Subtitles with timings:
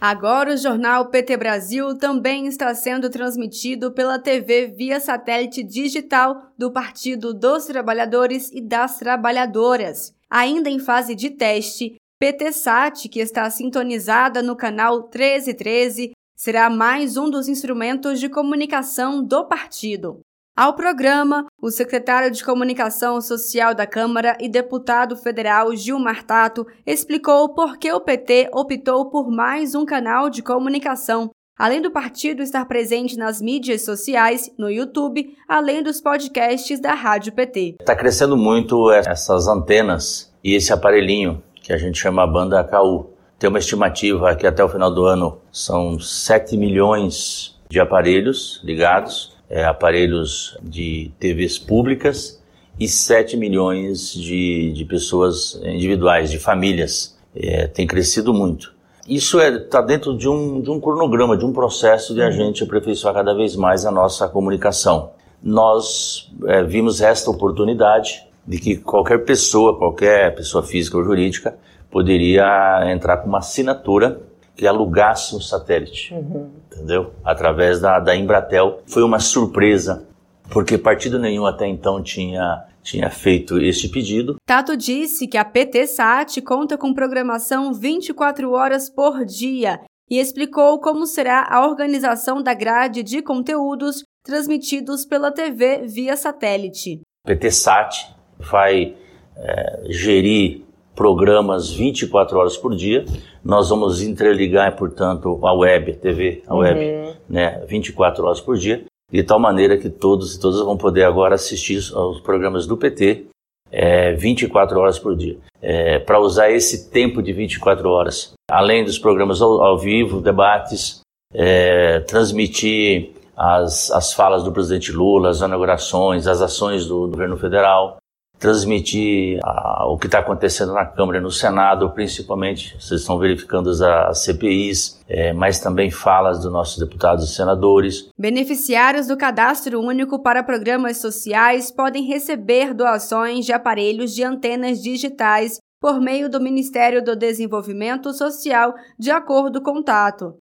[0.00, 6.70] Agora o jornal PT Brasil também está sendo transmitido pela TV via satélite digital do
[6.70, 10.14] Partido dos Trabalhadores e das Trabalhadoras.
[10.28, 17.30] Ainda em fase de teste, PTSAT, que está sintonizada no canal 1313, será mais um
[17.30, 20.20] dos instrumentos de comunicação do partido.
[20.58, 27.52] Ao programa, o secretário de Comunicação Social da Câmara e deputado federal Gilmar Tato explicou
[27.52, 31.28] por que o PT optou por mais um canal de comunicação,
[31.58, 37.34] além do partido estar presente nas mídias sociais, no YouTube, além dos podcasts da Rádio
[37.34, 37.74] PT.
[37.78, 43.10] Está crescendo muito essas antenas e esse aparelhinho que a gente chama banda KU.
[43.38, 49.35] Tem uma estimativa que até o final do ano são 7 milhões de aparelhos ligados
[49.48, 52.42] é, aparelhos de TVs públicas
[52.78, 57.16] e 7 milhões de, de pessoas individuais, de famílias.
[57.34, 58.74] É, tem crescido muito.
[59.08, 62.26] Isso está é, tá dentro de um, de um cronograma, de um processo de a
[62.26, 62.32] uhum.
[62.32, 65.10] gente aperfeiçoar cada vez mais a nossa comunicação.
[65.42, 71.56] Nós é, vimos esta oportunidade de que qualquer pessoa, qualquer pessoa física ou jurídica,
[71.90, 74.20] poderia entrar com uma assinatura
[74.56, 76.50] que alugasse um satélite, uhum.
[76.72, 77.12] entendeu?
[77.22, 78.80] Através da, da Embratel.
[78.86, 80.08] Foi uma surpresa,
[80.50, 84.36] porque partido nenhum até então tinha tinha feito este pedido.
[84.46, 91.04] Tato disse que a PTSAT conta com programação 24 horas por dia e explicou como
[91.04, 97.00] será a organização da grade de conteúdos transmitidos pela TV via satélite.
[97.24, 98.94] PTSAT vai
[99.36, 100.65] é, gerir
[100.96, 103.04] programas 24 horas por dia.
[103.44, 107.14] Nós vamos interligar, portanto, a web, a TV, a web, uhum.
[107.28, 111.36] né, 24 horas por dia, de tal maneira que todos e todas vão poder agora
[111.36, 113.26] assistir aos programas do PT
[113.70, 115.36] é, 24 horas por dia.
[115.60, 121.00] É, Para usar esse tempo de 24 horas, além dos programas ao, ao vivo, debates,
[121.34, 127.98] é, transmitir as, as falas do presidente Lula, as inaugurações, as ações do governo federal,
[128.38, 133.70] transmitir ah, o que está acontecendo na Câmara e no Senado, principalmente, vocês estão verificando
[133.70, 138.08] as CPIs, é, mas também falas dos nossos deputados e senadores.
[138.18, 145.58] Beneficiários do Cadastro Único para Programas Sociais podem receber doações de aparelhos de antenas digitais
[145.80, 150.34] por meio do Ministério do Desenvolvimento Social, de acordo com o Tato.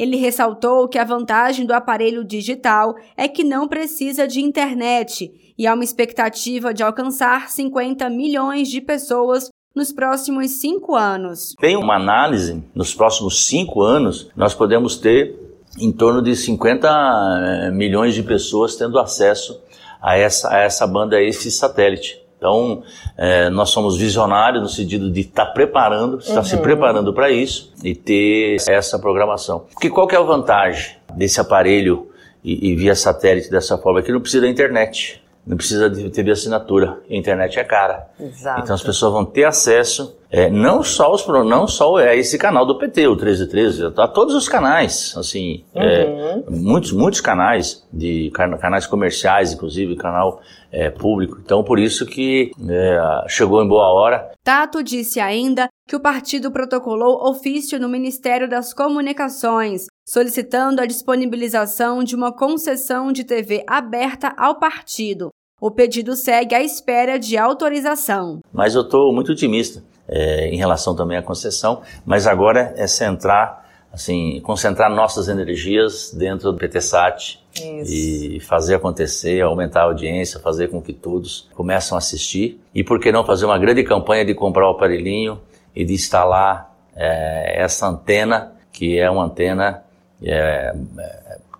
[0.00, 5.66] Ele ressaltou que a vantagem do aparelho digital é que não precisa de internet e
[5.66, 11.54] há uma expectativa de alcançar 50 milhões de pessoas nos próximos cinco anos.
[11.60, 15.38] Tem uma análise, nos próximos cinco anos, nós podemos ter
[15.78, 19.60] em torno de 50 eh, milhões de pessoas tendo acesso
[20.00, 22.18] a essa, a essa banda, a esse satélite.
[22.40, 22.82] Então,
[23.18, 26.44] é, nós somos visionários no sentido de estar tá preparando, estar uhum.
[26.44, 29.66] se preparando para isso e ter essa programação.
[29.70, 32.08] Porque qual que é a vantagem desse aparelho
[32.42, 34.00] e, e via satélite dessa forma?
[34.00, 37.00] É que não precisa da internet não precisa de TV assinatura.
[37.10, 38.08] A internet é cara.
[38.20, 38.60] Exato.
[38.62, 42.64] Então as pessoas vão ter acesso, é, não só os não só é esse canal
[42.64, 46.44] do PT, o 1313, a todos os canais, assim, é, uhum.
[46.46, 51.38] é, muitos muitos canais de canais comerciais, inclusive canal é, público.
[51.44, 54.30] Então por isso que é, chegou em boa hora.
[54.44, 62.02] Tato disse ainda que o partido protocolou ofício no Ministério das Comunicações solicitando a disponibilização
[62.02, 65.30] de uma concessão de TV aberta ao partido.
[65.60, 68.40] O pedido segue à espera de autorização.
[68.52, 73.64] Mas eu estou muito otimista é, em relação também à concessão, mas agora é centrar,
[73.92, 80.82] assim, concentrar nossas energias dentro do PTSAT e fazer acontecer, aumentar a audiência, fazer com
[80.82, 82.60] que todos comecem a assistir.
[82.74, 85.40] E por que não fazer uma grande campanha de comprar o aparelhinho
[85.74, 89.84] e de instalar é, essa antena, que é uma antena
[90.22, 90.74] é,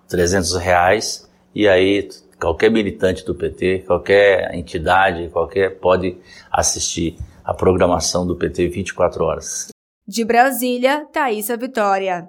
[0.09, 2.09] 300 reais, e aí
[2.41, 6.17] qualquer militante do PT, qualquer entidade, qualquer pode
[6.51, 7.15] assistir
[7.45, 9.67] a programação do PT 24 horas.
[10.07, 12.19] De Brasília, Thaisa Vitória.